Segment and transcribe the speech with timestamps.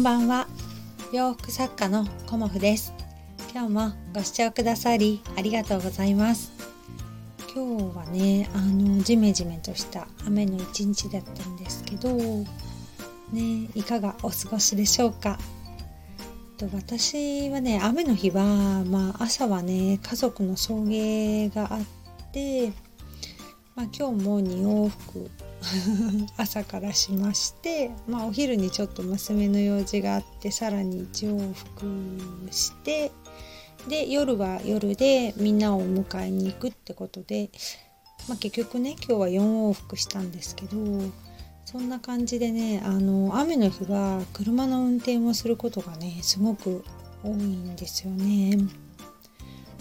[0.00, 0.46] んばんは。
[1.12, 2.94] 洋服作家のコモフです。
[3.52, 6.52] 今日もご視聴くださりありがとうございます。
[7.54, 12.14] 今日はねあのジメジメとした雨の一日だったんですけど
[13.30, 15.38] ねいかがお過ごしでしょうか？
[16.56, 18.42] と私はね雨の日は
[18.86, 21.84] まあ朝はね家族の送迎があっ
[22.32, 22.72] て
[23.76, 25.30] まあ、今日も2往復
[26.36, 33.12] 朝からしまして、まあ、お昼にちょっと娘の用事があってさらに1往復して
[33.88, 37.50] で夜は夜でみんなを迎えに行くってことで、
[38.28, 40.76] まあ、結局ね今日は4往復したんですけど
[41.64, 46.84] そんな感じでねあの雨の日は車の運転をすることがねすごく
[47.22, 48.56] 多いんですよね。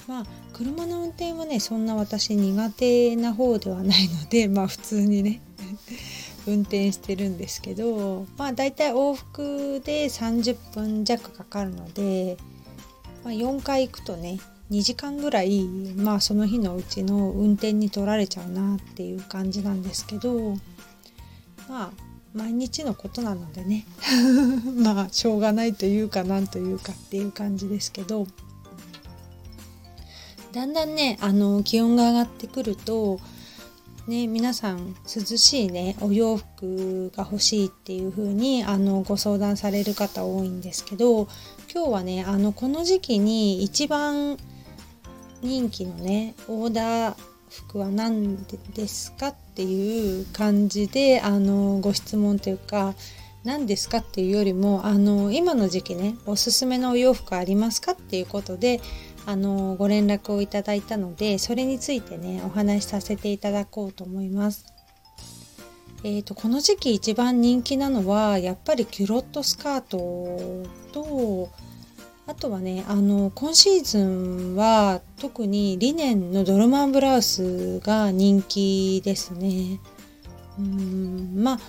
[0.07, 5.41] まあ車の運転はねそんな私苦手な方ではないのでまあ普通にね
[6.47, 12.38] 運転してるんですけどまあだいたい往復で30分弱かかるので、
[13.23, 14.39] まあ、4回行くとね
[14.71, 15.66] 2時間ぐらい
[15.97, 20.55] まあその日のうちの運転に取られちゃうなっていう感じなんですけど
[21.67, 21.91] まあ
[22.33, 23.85] 毎日のことなのでね
[24.77, 28.27] まあしょうがないというかなんというかっていう感じですけど
[30.51, 33.19] だんだんねあの気温が上がってくると
[34.09, 41.27] ね、皆さん涼しいねお洋服が欲しいっていう風にあにご相談される方多いんですけど
[41.71, 44.35] 今日はねあのこの時期に一番
[45.43, 47.16] 人気のねオーダー
[47.51, 48.43] 服は何
[48.73, 52.95] ですかっていう感じであのご質問というか
[53.44, 58.81] 何ですかっていうよりもあの今の時期ねおすすめのお洋服ありますかっていうことで
[59.30, 64.66] あのご連絡をいただいたのでそれについてねお話しさせていただこうと思います。
[66.03, 71.50] えーと、この時期一番人気なのはやっぱりキュロットスカートと
[72.25, 79.79] あとはねあの今シーズンは特にリネンのドルマンブラウスが人気ですね。
[80.57, 81.59] うんまあ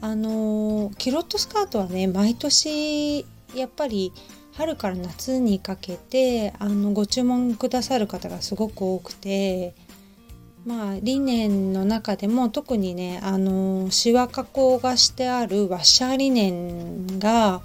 [0.00, 4.10] あのキュロットスカートはね毎年やっぱり
[4.52, 9.74] 春から夏にかけてあのご注文くださる方がすごく多くて
[10.66, 17.62] まあリネンの中でも特にねあのシワ加工がしてあるワッシャーリネンが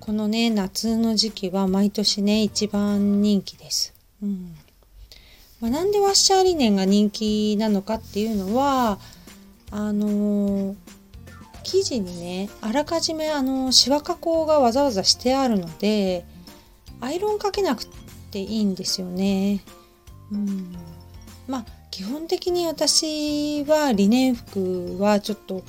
[0.00, 3.94] このね夏の時期は毎年ね一番人気です。
[4.22, 4.54] うん
[5.60, 8.98] まあ、なんでワッシャーリネンが人気なのかっていうのは
[9.70, 10.76] あの
[11.68, 16.24] 生地にねあらかじめあのシワ加工がわざわざしてあるので
[17.00, 17.84] アイロンかけなく
[18.30, 19.62] ていいんですよね。
[20.32, 20.74] うん
[21.46, 25.62] まあ基本的に私はリネン服はちょっと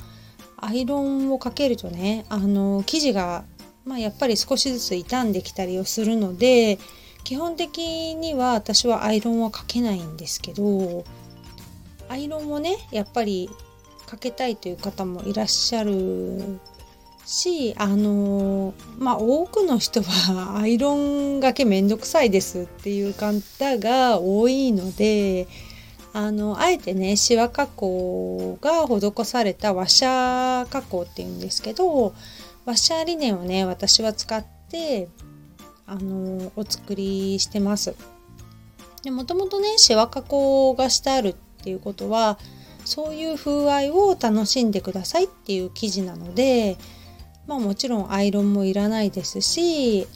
[0.56, 3.44] アイロンをかけるとねあの生地が、
[3.84, 6.78] まあ、やっぱり少しずつ傷んできたりをするので
[7.24, 11.04] 基本的には私はアイロンはかけないんですけど
[12.08, 13.50] アイロンをねやっぱり
[14.10, 16.58] かけたいという方もいらっしゃる
[17.24, 25.46] しあのまあ多くの人は アイロンがけめんどくさいですっていう方が多いので
[26.12, 32.12] あのあえてねシワ加工が施されたワッシャー加工っていうんですけど
[32.64, 35.06] ワッシャーリネンをね私は使って
[35.86, 37.94] あのお作りしてます。
[39.04, 42.38] でもともとねシワ加工がしてあるっていうことは
[42.90, 46.76] そういう風合いを楽しんでくださいっていう生地なので
[47.46, 50.08] まあもちろんアイロンもいらないですし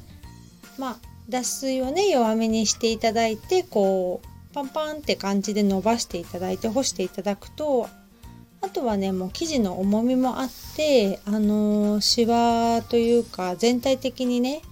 [0.77, 0.97] まあ
[1.29, 7.89] 脱水をね弱めにしていただいてこうパンパンって感じで伸ばしていただいて干していただくと
[8.61, 14.63] あとはねもう生地の重みもあってあのシワというか全体的にね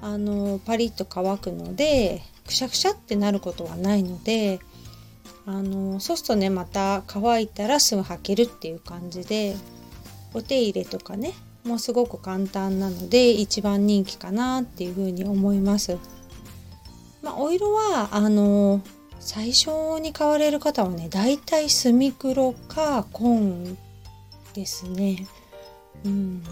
[0.00, 4.60] あのパリッと乾くのでくしゃくしゃってなることはないので
[5.46, 9.56] あのそうするとねまた乾いたらすぐ履けるっていう感じで
[10.34, 11.34] お手入れとかね
[11.64, 15.98] もうすごく簡単なので一番人気かなっていうふうに思います。
[17.22, 18.80] まあ、お色はあの
[19.18, 23.76] 最初に買われる方はねだいたいスミクロか紺
[24.54, 25.26] ですね。
[26.04, 26.42] うん、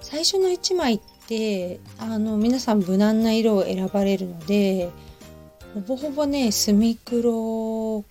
[0.00, 4.90] 最初の1枚ってあの皆さん無難な色を選ばれるので
[5.74, 8.04] ほぼほぼねスミクロ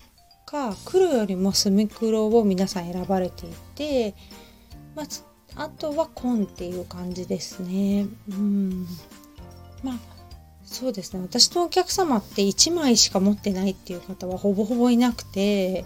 [0.46, 4.14] か黒よりもスミクロを皆さん選ばれていて、
[4.94, 8.06] まあ、あとは紺っていう感じですね。
[8.30, 8.86] うん
[9.82, 9.98] まあ
[10.64, 15.84] そうですね私のお客様って1枚しか持ってないっていう方はほぼほぼいなくて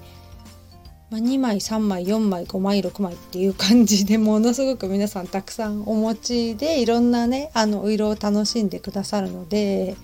[1.11, 9.97] まあ、2枚3枚4枚5枚6枚っていう感じでものすごく皆さんたくさんお持ちでいろんなねあの色を楽しんでくださるので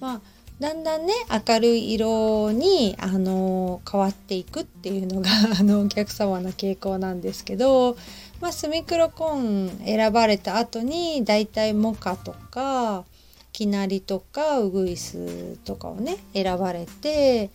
[0.00, 0.20] まあ
[0.60, 1.12] だんだんね
[1.46, 7.96] 明るい色にあの変わっていくっていうのが あのお客様の傾向なんですけど、
[8.40, 13.04] まあ、スミクロコーン選ばれた後にだいたいモカとか
[13.52, 17.50] きなりとかウグイスとかをね選ばれて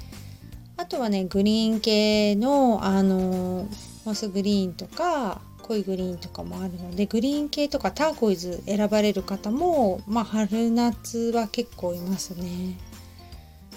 [0.78, 3.68] あとはねグリーン系のあの
[4.06, 12.78] モスグリーンとか濃いグリーンとかもあるのでグリーン系とかターコイズ選ばれる方も、まあ、春夏は結構いますね。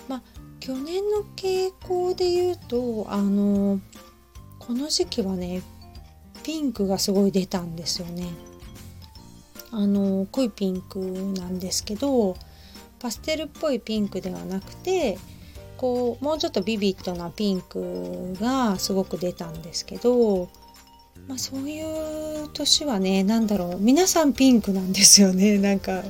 [0.09, 0.23] まあ、
[0.61, 3.81] 去年の傾向で言うとあの
[4.59, 5.63] この時期はね
[6.43, 8.29] ピンクがすごい出たんですよね。
[9.73, 12.37] あの濃いピンクなんですけど
[12.99, 15.19] パステルっぽいピンクではなくて
[15.77, 20.49] こうもうちょっとビビッドなピンクがすごく出たんですけど、
[21.29, 21.83] まあ、そうい
[22.45, 26.03] う年はね何だろう皆さんピンクなんですよねなんか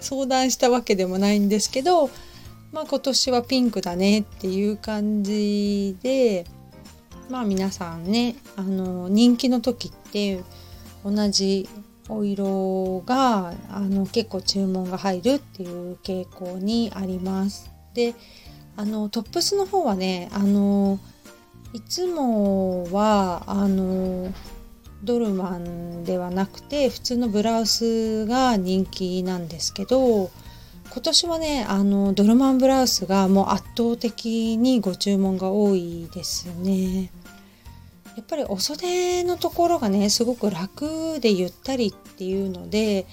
[0.00, 2.10] 相談したわけでもないんですけど、
[2.76, 6.44] まあ、今年はピンクだねっていう感じで
[7.30, 10.42] まあ皆さんねあの人気の時って
[11.02, 11.66] 同じ
[12.10, 17.70] お色があの結構注文が入るっていう傾向にあります。
[17.94, 18.14] で
[18.76, 20.98] あのトップスの方はねあの
[21.72, 24.34] いつもはあの
[25.02, 30.30] ドルマンではなくて普通のブラウスが人気なんですけど
[30.96, 37.10] 今年はねあのドルマンブラウスがもう圧倒的にご注文が多いですね。
[38.16, 43.06] やっぱりお袖のところがねすごく楽でゆったりっていうので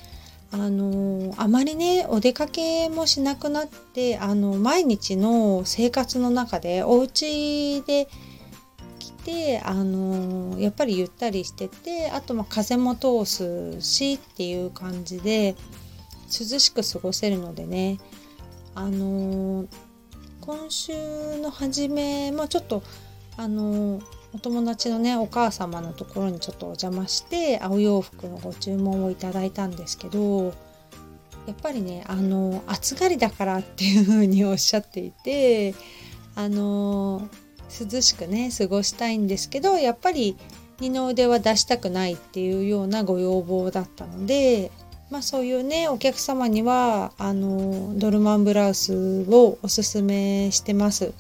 [0.51, 8.07] あのあまりねお出かけもしなくなってあの毎日の生活の中でお家で
[8.97, 15.57] 来てあのやっぱりゆったりしててあとま風も通すしっていう感じで
[16.37, 17.99] 涼しく過ごせるのでね。
[18.75, 19.65] あの
[20.41, 20.93] 今週
[21.37, 22.83] の初めもちょっと
[23.37, 24.01] あの
[24.33, 30.53] お友達のねお母様のところにちょっとお邪魔して青洋服のご注文をいただいたんですけど
[31.45, 35.75] やっぱりねあの暑がりだからっていう風におっしゃっていて
[36.35, 37.29] あの
[37.91, 40.35] 涼しくね過ごしたいんですけどやっぱり
[40.79, 44.71] 二の腕は出したくないっていうようなご要望だったので
[45.13, 51.13] まあそういうねお客様にはあのドルマンブラウスをおすすめしてます。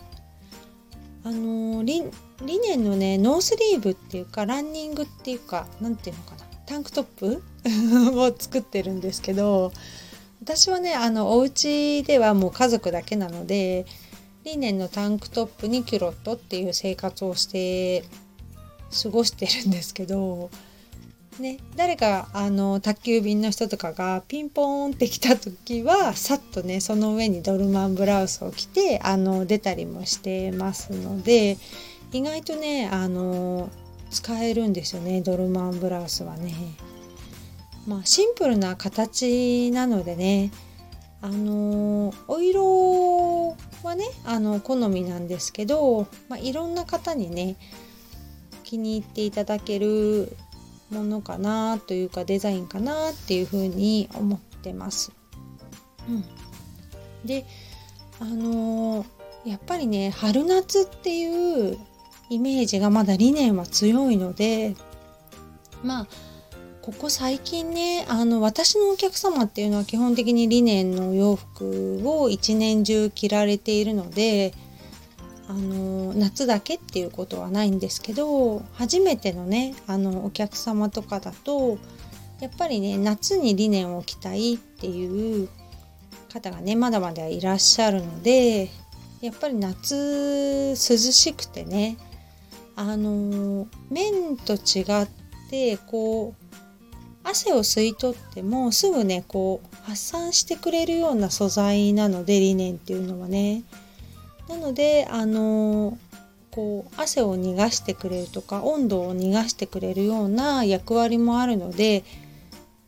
[1.23, 2.01] あのリ
[2.43, 7.43] リネンのねノースリーブっていうかランニングっていうか何ていうのかなタンクトップ
[8.19, 9.71] を作ってるんですけど
[10.41, 13.85] 私はねあのお家ではもう家族だけなので
[14.43, 18.03] リネンのタンクトップにキュロットっていう生活をして
[19.03, 20.49] 過ごしてるんですけど
[21.39, 31.57] ね、誰かあの宅急便の人とかがピンポーンって来た時はさっとねその上にドルマンブラウスを着てあの出たりもしてますので
[32.11, 33.69] 意外とねあの
[34.11, 36.53] 使えるんですよねドルマンブラウスはね。
[37.87, 40.51] まあシンプルな形なのでね
[41.21, 47.57] あのお色はねあの好みなんですけど、まあ、いろんな方にね
[48.63, 50.35] 気に入っていただける
[50.93, 55.11] ものかなというかデザインかなっていうふうに思ってます。
[56.07, 56.23] うん、
[57.25, 57.45] で
[58.19, 61.77] あのー、やっぱりね春夏っていう
[62.29, 64.75] イメージがまだ理念は強いので
[65.83, 66.07] まあ
[66.81, 74.53] ここ最近ねあの私のお客様っていうのは基本的にリネンのお洋服を一年中着られているので
[75.47, 81.77] あの夏だけっていうことはないんですけど初めてのねあのお客様とかだと
[82.39, 85.49] やっぱりね夏にリネンを着たいっていう
[86.31, 88.69] 方がねまだまだいらっしゃるので
[89.21, 89.95] やっぱり夏
[90.71, 91.97] 涼しくてね
[92.75, 95.07] あの綿と違っ
[95.49, 96.43] てこう
[97.23, 103.63] 汗を吸い取ってもすぐねこう発散してくれるような素材なのでリネンっていうのはね。
[104.53, 105.97] なのであの
[106.51, 112.03] こう汗を逃がしてくれるとか温度を逃がしてくれるような役割もあるので、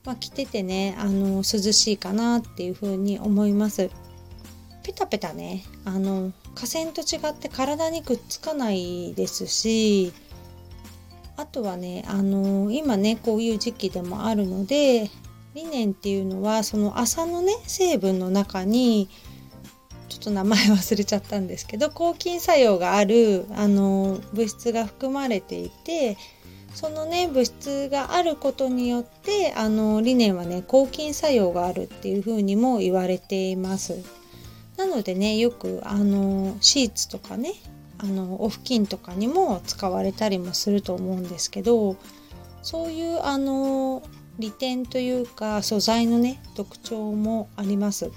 [0.05, 3.89] まあ、着ててねあの涼しいかなっていうふうに思います。
[4.84, 10.13] ペタペタねあの河川と違って体にくっつかないですし
[11.38, 15.10] あとはねあの今ねこういう時期でもあるので
[15.55, 19.10] リネンっていうのはその麻のね成分の中に
[20.15, 26.17] ちょっと名前忘れちゃったんですけど抗菌作用があるあの物質が含まれていて
[26.74, 33.95] そのね物質があることによってあのリネンはね抗菌作用があるっていうふうにも言われています。
[34.77, 37.53] なのでねよくあのシーツとかね
[37.98, 41.95] あのお布巾とかにも使われたりもすると思うんですけど
[42.62, 44.03] そういうあの
[44.38, 48.12] 利点というか素材のね特徴もあります。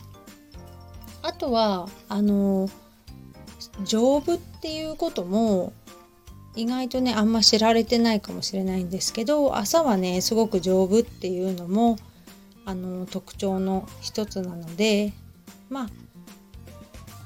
[1.29, 2.71] あとはあの
[3.85, 5.75] 丈夫っていうことも
[6.57, 11.99] 意外とねあんま知られてないかもしれないんですけど朝はねすごく丈夫っていうのも
[12.65, 15.13] あの特徴の一つなので
[15.69, 15.89] まあ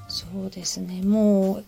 [0.09, 1.63] そうですねも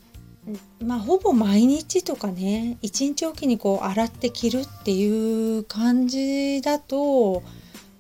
[0.82, 7.44] うまあほぼ毎日とかね一日おきにこう洗って着るっていう感じだと、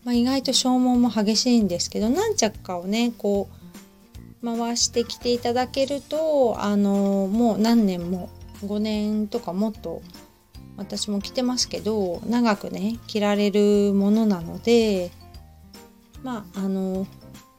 [0.03, 3.64] まあ、意外と消耗も激しいんですけど何着かをねこう
[4.45, 8.29] 回してきていただけるとあのもう何年も
[8.61, 10.01] 5年とかもっと
[10.77, 15.11] 私も着てますけど長くね着られるものなので
[16.23, 17.07] まああの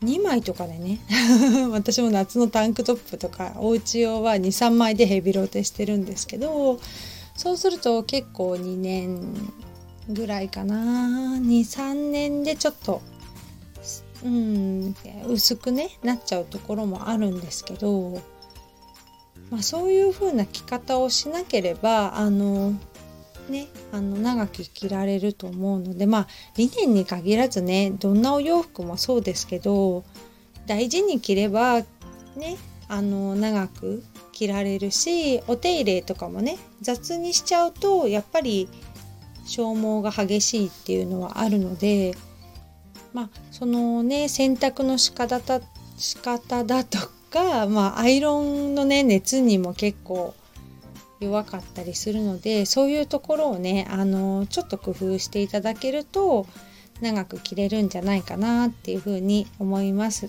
[0.03, 1.01] 2枚とかでね
[1.73, 6.79] 私も夏のタンクトップとかお家用は23枚でヘビロテしてるんですけど
[7.37, 9.35] そうすると結構2年
[10.09, 13.03] ぐらいかな23年でちょっと
[14.25, 14.95] うん
[15.29, 18.21] 薄くねなっちゃうところもあるんですけど
[19.51, 22.73] まあ、そういう風な着方をしなければあの
[23.49, 30.05] ねあの長く着られると思うのでまあリネンに限らずねどんなお洋服もそうですけど
[30.67, 31.81] 大事に着れば
[32.35, 32.57] ね
[32.89, 38.69] あの長く着られるしお手入れとかもね雑にしちゃうとやっぱり
[39.45, 42.15] 消耗が激しいっていうのはあるので
[43.17, 45.63] まあそのね洗濯の仕方だ
[45.97, 46.99] 仕方だと
[47.31, 50.35] か、 まあ、アイロンのね熱にも結構
[51.19, 56.47] 弱かったりするのでそういうところをねあのちょっと工夫していただけると
[57.01, 60.29] 長く着れるんじゃないかなっていうふうに思います。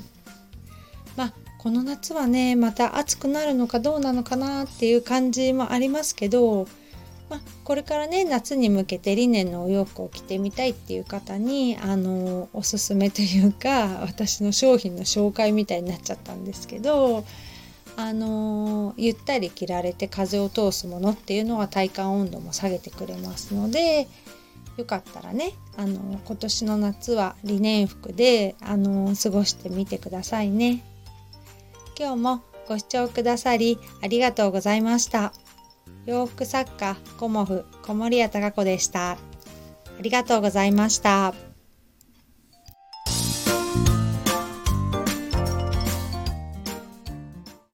[1.18, 6.70] まあこの夏はねまた暑くなるのかどうなのかなっていう感じもありますけど
[7.30, 17.26] まあ、これからね夏に向けてリネンのお洋服を着てみたいっていう方にあのおすすめというか私の商品の紹介みたいになっちゃったんですけど
[17.98, 24.08] あのゆったり着られて風を通すものっていうのは体感温度も下げてくれますので
[24.78, 30.84] よかったらねあの今年の夏はリネン服であの過ごしてみてくださいね。
[32.00, 35.34] 今日もご視聴くださりありがとうございました。
[36.08, 39.12] 洋服作家コモフ小森屋隆子でした。
[39.12, 39.18] あ
[40.00, 41.34] りがとうございました。